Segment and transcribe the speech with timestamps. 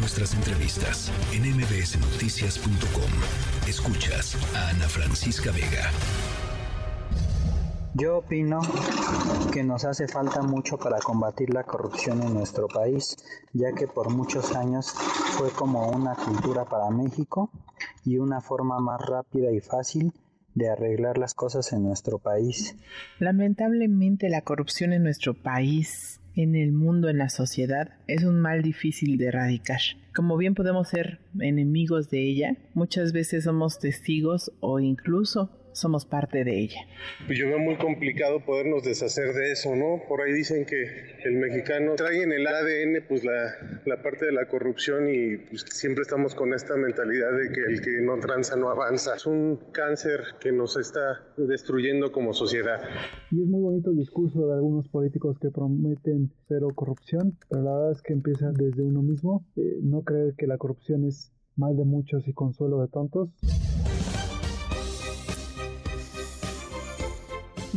[0.00, 3.10] nuestras entrevistas en mbsnoticias.com.
[3.68, 5.90] Escuchas a Ana Francisca Vega.
[7.94, 8.60] Yo opino
[9.52, 13.16] que nos hace falta mucho para combatir la corrupción en nuestro país,
[13.52, 14.90] ya que por muchos años
[15.36, 17.50] fue como una cultura para México
[18.04, 20.14] y una forma más rápida y fácil
[20.54, 22.76] de arreglar las cosas en nuestro país.
[23.18, 28.62] Lamentablemente la corrupción en nuestro país, en el mundo, en la sociedad, es un mal
[28.62, 29.80] difícil de erradicar.
[30.14, 36.44] Como bien podemos ser enemigos de ella, muchas veces somos testigos o incluso somos parte
[36.44, 36.80] de ella.
[37.26, 40.02] Pues yo veo muy complicado podernos deshacer de eso, ¿no?
[40.08, 40.84] Por ahí dicen que
[41.24, 45.64] el mexicano trae en el ADN pues la, la parte de la corrupción y pues,
[45.70, 49.16] siempre estamos con esta mentalidad de que el que no tranza no avanza.
[49.16, 52.80] Es un cáncer que nos está destruyendo como sociedad.
[53.30, 57.72] Y es muy bonito el discurso de algunos políticos que prometen cero corrupción, pero la
[57.72, 59.44] verdad es que empieza desde uno mismo.
[59.56, 63.30] Eh, no creer que la corrupción es mal de muchos y consuelo de tontos.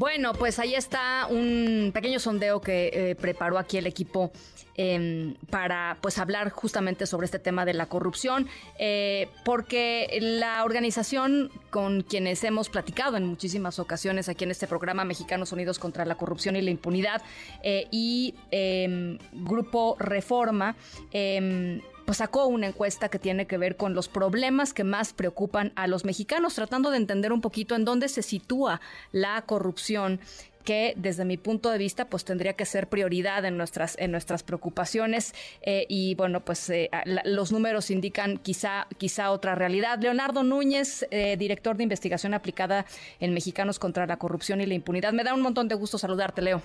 [0.00, 4.32] Bueno, pues ahí está un pequeño sondeo que eh, preparó aquí el equipo
[4.74, 11.50] em, para pues hablar justamente sobre este tema de la corrupción, eh, porque la organización
[11.68, 16.14] con quienes hemos platicado en muchísimas ocasiones aquí en este programa Mexicanos Unidos contra la
[16.14, 17.20] Corrupción y la Impunidad
[17.62, 20.76] eh, y em, Grupo Reforma,
[21.12, 25.70] em, pues sacó una encuesta que tiene que ver con los problemas que más preocupan
[25.76, 28.80] a los mexicanos, tratando de entender un poquito en dónde se sitúa
[29.12, 30.18] la corrupción
[30.64, 34.42] que desde mi punto de vista pues tendría que ser prioridad en nuestras en nuestras
[34.42, 35.34] preocupaciones.
[35.62, 36.90] Eh, y bueno pues eh,
[37.24, 40.00] los números indican quizá quizá otra realidad.
[40.00, 42.86] Leonardo Núñez eh, director de investigación aplicada
[43.20, 45.12] en Mexicanos contra la corrupción y la impunidad.
[45.12, 46.60] Me da un montón de gusto saludarte Leo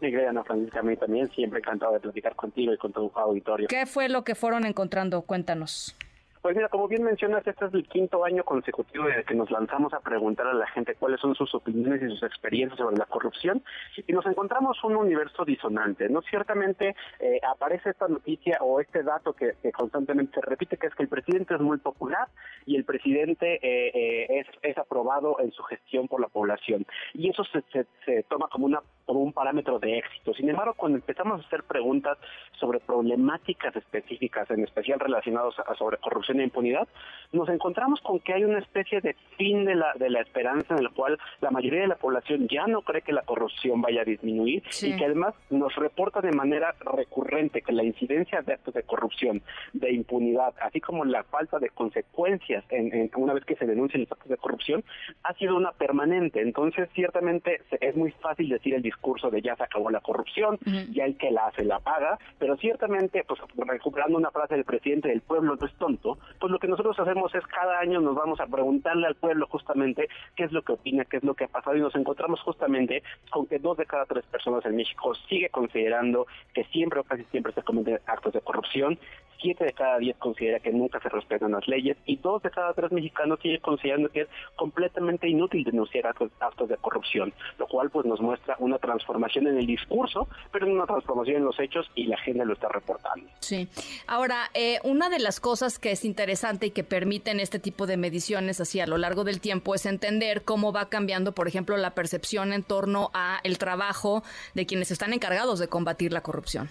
[0.00, 3.68] querida Ana Francisca, a mí también, siempre encantado de platicar contigo y con tu auditorio.
[3.68, 5.22] ¿Qué fue lo que fueron encontrando?
[5.22, 5.96] Cuéntanos.
[6.42, 9.92] Pues mira, como bien mencionas, este es el quinto año consecutivo desde que nos lanzamos
[9.92, 13.62] a preguntar a la gente cuáles son sus opiniones y sus experiencias sobre la corrupción
[14.06, 16.08] y nos encontramos un universo disonante.
[16.08, 20.94] No ciertamente eh, aparece esta noticia o este dato que, constantemente se repite, que es
[20.94, 22.28] que el presidente es muy popular
[22.66, 26.86] y el presidente eh, eh, es, es, aprobado en su gestión por la población.
[27.14, 27.62] Y eso se,
[28.04, 30.34] se, toma como, una, como un parámetro de éxito.
[30.34, 32.16] Sin embargo, cuando empezamos a hacer preguntas
[32.60, 36.88] sobre problemáticas específicas, en especial relacionadas a, sobre corrupción, en impunidad,
[37.32, 40.80] nos encontramos con que hay una especie de fin de la, de la esperanza en
[40.80, 44.04] el cual la mayoría de la población ya no cree que la corrupción vaya a
[44.04, 48.82] disminuir y que además nos reporta de manera recurrente que la incidencia de actos de
[48.82, 54.02] corrupción, de impunidad, así como la falta de consecuencias en, una vez que se denuncian
[54.02, 54.84] los actos de corrupción,
[55.22, 56.40] ha sido una permanente.
[56.40, 60.58] Entonces, ciertamente es muy fácil decir el discurso de ya se acabó la corrupción,
[60.92, 65.08] ya el que la hace la paga, pero ciertamente, pues recuperando una frase del presidente
[65.08, 68.40] del pueblo no es tonto, pues lo que nosotros hacemos es cada año nos vamos
[68.40, 71.48] a preguntarle al pueblo justamente qué es lo que opina, qué es lo que ha
[71.48, 75.48] pasado y nos encontramos justamente con que dos de cada tres personas en México sigue
[75.50, 78.98] considerando que siempre o casi siempre se cometen actos de corrupción,
[79.40, 82.72] siete de cada diez considera que nunca se respetan las leyes y dos de cada
[82.74, 88.04] tres mexicanos sigue considerando que es completamente inútil denunciar actos, de corrupción, lo cual pues
[88.06, 92.04] nos muestra una transformación en el discurso, pero en una transformación en los hechos y
[92.04, 93.28] la gente lo está reportando.
[93.40, 93.68] Sí.
[94.06, 97.96] Ahora, eh, una de las cosas que es interesante y que permiten este tipo de
[97.96, 101.94] mediciones así a lo largo del tiempo es entender cómo va cambiando, por ejemplo, la
[101.94, 104.22] percepción en torno a el trabajo
[104.54, 106.68] de quienes están encargados de combatir la corrupción.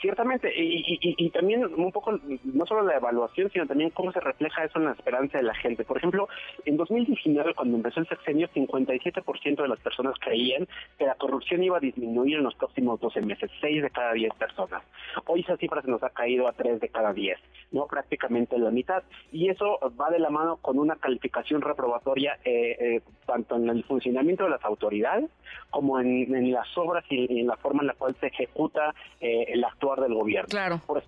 [0.00, 4.78] Ciertamente, y, también un poco, no solo la evaluación, sino también cómo se refleja eso
[4.78, 5.84] en la esperanza de la gente.
[5.84, 6.28] Por ejemplo,
[6.64, 10.68] en 2019, cuando empezó el sexenio, 57% de las personas creían
[10.98, 14.34] que la corrupción iba a disminuir en los próximos 12 meses, 6 de cada 10
[14.34, 14.82] personas.
[15.26, 17.38] Hoy esa cifra se nos ha caído a 3 de cada 10,
[17.72, 17.86] ¿no?
[17.86, 19.02] Prácticamente la mitad.
[19.32, 23.84] Y eso va de la mano con una calificación reprobatoria eh, eh, tanto en el
[23.84, 25.30] funcionamiento de las autoridades
[25.70, 29.64] como en, las obras y en la forma en la cual se ejecuta eh, el
[29.94, 30.48] del gobierno.
[30.48, 31.02] Claro por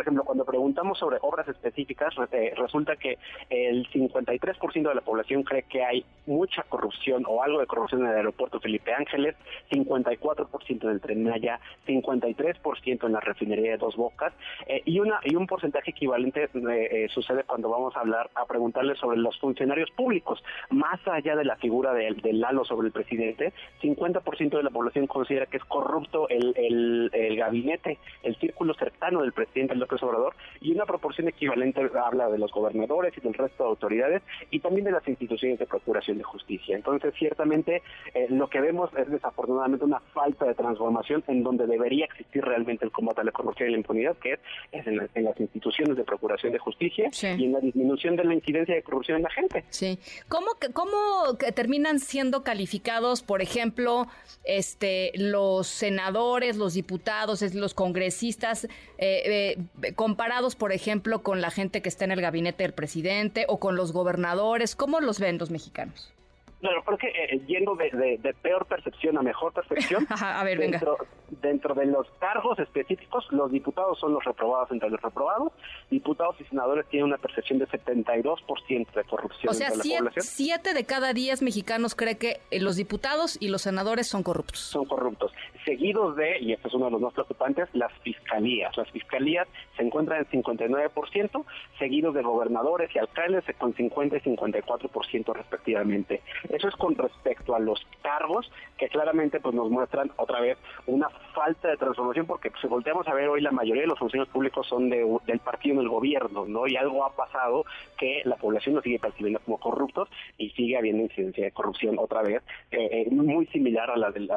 [0.00, 3.18] ejemplo, cuando preguntamos sobre obras específicas, eh, resulta que
[3.50, 8.08] el 53% de la población cree que hay mucha corrupción o algo de corrupción en
[8.08, 9.36] el aeropuerto Felipe Ángeles,
[9.70, 14.32] 54% en el Tren Maya, 53% en la refinería de Dos Bocas
[14.66, 18.96] eh, y una y un porcentaje equivalente eh, sucede cuando vamos a hablar a preguntarle
[18.96, 23.52] sobre los funcionarios públicos, más allá de la figura del, del Lalo sobre el presidente,
[23.82, 29.32] 50% de la población considera que es corrupto el, el gabinete, el círculo cercano del
[29.32, 33.64] presidente López López Obrador y una proporción equivalente habla de los gobernadores y del resto
[33.64, 36.76] de autoridades y también de las instituciones de procuración de justicia.
[36.76, 37.82] Entonces, ciertamente,
[38.14, 42.84] eh, lo que vemos es desafortunadamente una falta de transformación en donde debería existir realmente
[42.84, 44.38] el combate a la corrupción y la impunidad, que
[44.72, 48.74] es, en, las instituciones de procuración de justicia y en la disminución de la incidencia
[48.74, 49.64] de corrupción en la gente.
[49.70, 49.98] Sí.
[50.28, 54.06] ¿Cómo, cómo terminan siendo calificados, por ejemplo,
[54.44, 58.68] este, los senadores, los diputados, los congresistas, eh,
[58.98, 59.58] eh,
[59.94, 63.76] comparados, por ejemplo, con la gente que está en el gabinete del presidente o con
[63.76, 64.76] los gobernadores?
[64.76, 66.12] ¿Cómo los ven los mexicanos?
[66.60, 70.96] Claro, porque eh, yendo de, peor percepción a mejor percepción, a ver, dentro,
[71.42, 75.52] dentro de los cargos específicos, los diputados son los reprobados entre los reprobados.
[75.90, 79.50] Diputados y senadores tienen una percepción de 72% de corrupción.
[79.50, 79.70] O sea,
[80.18, 84.60] siete, de cada diez mexicanos cree que eh, los diputados y los senadores son corruptos.
[84.60, 85.32] Son corruptos.
[85.66, 88.76] Seguidos de, y este es uno de los más preocupantes, las fiscalías.
[88.76, 91.44] Las fiscalías se encuentran en 59%,
[91.76, 96.22] seguidos de gobernadores y alcaldes con 50 y 54% respectivamente.
[96.50, 98.48] Eso es con respecto a los cargos
[98.78, 103.08] que claramente pues nos muestran otra vez una falta de transformación porque pues, si volteamos
[103.08, 105.88] a ver hoy la mayoría de los funcionarios públicos son de, del partido en el
[105.88, 106.68] gobierno, ¿no?
[106.68, 107.64] Y algo ha pasado
[107.98, 110.08] que la población lo sigue percibiendo como corruptos
[110.38, 114.28] y sigue habiendo incidencia de corrupción otra vez, eh, eh, muy similar a la, del,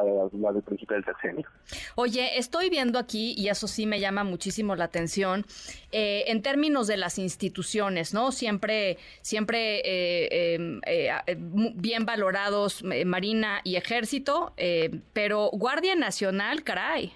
[0.66, 1.06] principio del
[1.96, 5.46] Oye, estoy viendo aquí, y eso sí me llama muchísimo la atención,
[5.92, 8.32] eh, en términos de las instituciones, ¿no?
[8.32, 9.82] Siempre, siempre
[10.56, 10.82] em,
[11.76, 14.54] bien valorados Marina y Ejército,
[15.14, 17.14] pero Guardia Nacional, caray.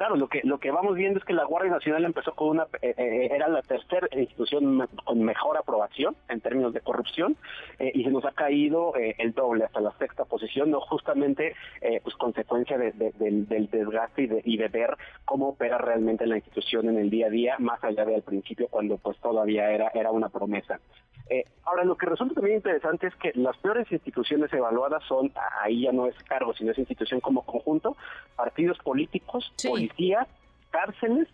[0.00, 2.62] Claro, lo que lo que vamos viendo es que la Guardia Nacional empezó con una
[2.80, 7.36] eh, eh, era la tercera institución con mejor aprobación en términos de corrupción
[7.78, 11.54] eh, y se nos ha caído el doble hasta la sexta posición, no justamente
[12.02, 16.96] pues consecuencia del, desgaste y de, y de, ver cómo opera realmente la institución en
[16.96, 20.80] el día a día, más allá del principio cuando pues todavía era era una promesa.
[21.30, 25.32] Eh, ahora, lo que resulta también interesante es que las peores instituciones evaluadas son,
[25.62, 27.96] ahí ya no es cargo, sino es institución como conjunto,
[28.34, 30.26] partidos políticos, policías,
[30.70, 31.28] cárceles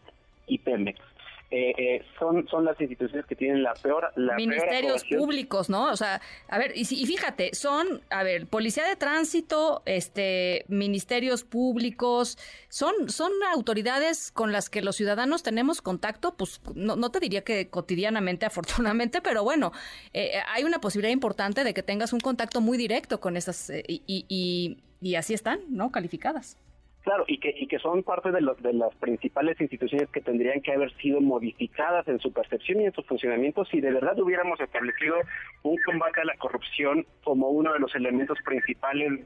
[0.47, 1.01] y Pemex.
[1.49, 4.11] Eh, eh, son, son las instituciones que tienen la peor...
[4.17, 5.91] La Ministerios públicos, ¿no?
[5.93, 11.45] O sea, a ver, y, y, fíjate, son, a ver, Policía de Tránsito, este, Ministerios
[11.45, 12.37] Públicos,
[12.69, 17.45] son, son autoridades con las que los ciudadanos tenemos contacto, pues no, no te diría
[17.45, 19.71] que cotidianamente, afortunadamente, pero bueno,
[20.13, 24.03] eh, hay una posibilidad importante de que tengas un contacto muy directo con esas, y,
[24.07, 25.93] y, y así están, ¿no?
[25.93, 26.57] Calificadas.
[27.07, 30.61] Claro, y que, y que son parte de, los, de las principales instituciones que tendrían
[30.61, 34.59] que haber sido modificadas en su percepción y en su funcionamiento si de verdad hubiéramos
[34.59, 35.15] establecido
[35.63, 39.21] un combate a la corrupción como uno de los elementos principales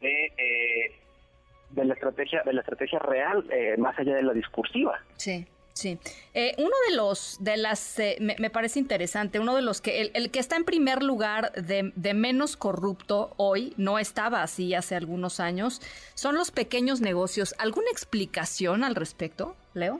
[0.00, 0.92] de, eh,
[1.70, 5.00] de la estrategia de la estrategia real, eh, más allá de la discursiva.
[5.16, 5.44] Sí.
[5.74, 5.98] Sí.
[6.34, 10.30] Eh, uno de los, de las, eh, me, parece interesante, uno de los que, el,
[10.30, 15.40] que está en primer lugar de, de, menos corrupto hoy, no estaba así hace algunos
[15.40, 15.82] años,
[16.14, 17.56] son los pequeños negocios.
[17.58, 19.98] ¿Alguna explicación al respecto, Leo?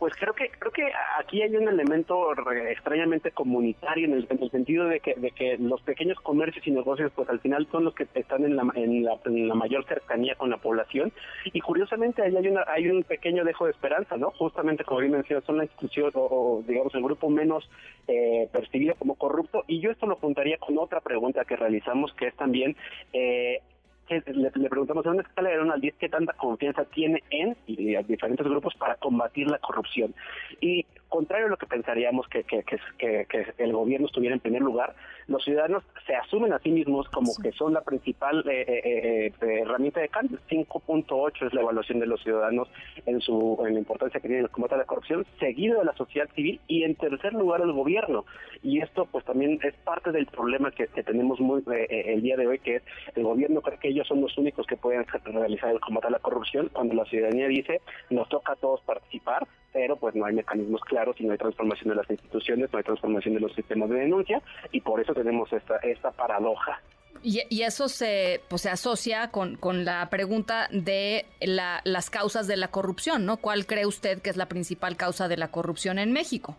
[0.00, 2.32] Pues creo que creo que aquí hay un elemento
[2.70, 7.28] extrañamente comunitario en el, sentido de que, de que los pequeños comercios y negocios pues
[7.28, 11.12] al final son los que están en la, en la, mayor cercanía con la población
[11.44, 14.30] y curiosamente ahí hay una hay un pequeño dejo de esperanza, ¿no?
[14.30, 17.68] Justamente como bien mencionado son la institución o, digamos el grupo menos
[18.08, 22.28] eh, percibido como corrupto y yo esto lo juntaría con otra pregunta que realizamos que
[22.28, 22.74] es también
[23.12, 23.60] eh,
[24.10, 27.96] le, preguntamos en una escala de 1 al 10 qué tanta confianza tiene en y,
[28.04, 30.14] diferentes grupos para combatir la corrupción.
[30.60, 34.60] Y contrario a lo que pensaríamos que, que, que, que, el gobierno estuviera en primer
[34.60, 34.94] lugar,
[35.28, 39.60] los ciudadanos se asumen a sí mismos como que son la principal eh, eh, eh,
[39.62, 40.38] herramienta de cambio.
[40.50, 42.68] 5.8 es la evaluación de los ciudadanos
[43.06, 45.94] en su en la importancia que tiene el combate a la corrupción, seguido de la
[45.94, 48.24] sociedad civil y en tercer lugar el gobierno.
[48.62, 52.58] Y esto pues también es parte del problema que, tenemos muy, el día de hoy,
[52.58, 52.82] que es
[53.14, 56.18] el gobierno cree que ellos son los únicos que pueden realizar el combate a la
[56.18, 60.80] corrupción, cuando la ciudadanía dice nos toca a todos participar, pero pues no hay mecanismos
[60.82, 63.96] claros y no hay transformación de las instituciones, no hay transformación de los sistemas de
[63.96, 66.80] denuncia y por eso tenemos esta, esta paradoja.
[67.22, 72.46] Y, y eso se, pues, se asocia con, con la pregunta de la, las causas
[72.46, 73.36] de la corrupción, ¿no?
[73.36, 76.56] ¿Cuál cree usted que es la principal causa de la corrupción en México?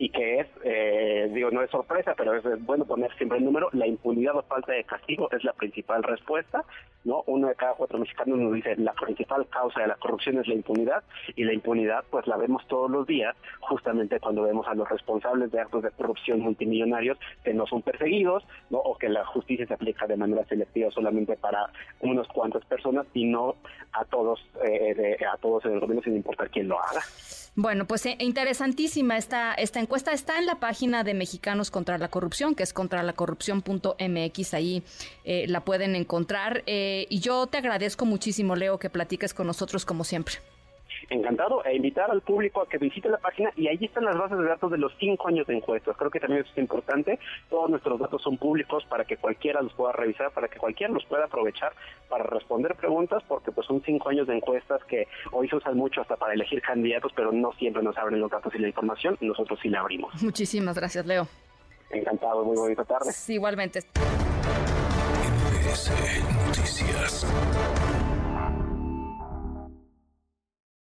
[0.00, 3.68] Y que es, eh, digo, no es sorpresa, pero es, bueno poner siempre el número,
[3.74, 6.64] la impunidad o falta de castigo es la principal respuesta,
[7.04, 7.22] ¿no?
[7.26, 10.54] Uno de cada cuatro mexicanos nos dice la principal causa de la corrupción es la
[10.54, 11.04] impunidad
[11.36, 15.52] y la impunidad pues la vemos todos los días, justamente cuando vemos a los responsables
[15.52, 18.78] de actos de corrupción multimillonarios que no son perseguidos, ¿no?
[18.78, 21.68] O que la justicia se aplica de manera selectiva solamente para
[22.00, 23.56] unos cuantas personas y no
[23.92, 27.02] a todos, eh, a todos en el gobierno sin importar quién lo haga.
[27.56, 30.12] Bueno, pues eh, interesantísima esta, esta encuesta.
[30.12, 34.54] Está en la página de Mexicanos contra la Corrupción, que es contralacorrupción.mx.
[34.54, 34.82] Ahí
[35.24, 36.62] eh, la pueden encontrar.
[36.66, 40.36] Eh, y yo te agradezco muchísimo, Leo, que platiques con nosotros como siempre
[41.10, 44.38] encantado e invitar al público a que visite la página y ahí están las bases
[44.38, 45.96] de datos de los cinco años de encuestas.
[45.96, 47.18] Creo que también eso es importante.
[47.48, 51.04] Todos nuestros datos son públicos para que cualquiera los pueda revisar, para que cualquiera los
[51.04, 51.72] pueda aprovechar
[52.08, 56.00] para responder preguntas, porque pues son cinco años de encuestas que hoy se usan mucho
[56.00, 59.16] hasta para elegir candidatos, pero no siempre nos abren los datos y la información.
[59.20, 60.22] Nosotros sí la abrimos.
[60.22, 61.26] Muchísimas gracias, Leo.
[61.90, 63.10] Encantado, muy bonita tarde.
[63.12, 63.80] Sí, igualmente.
[66.46, 67.26] Noticias.